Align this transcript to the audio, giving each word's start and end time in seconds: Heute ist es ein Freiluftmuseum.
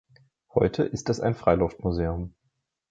Heute 0.55 0.81
ist 0.81 1.11
es 1.11 1.19
ein 1.19 1.35
Freiluftmuseum. 1.35 2.33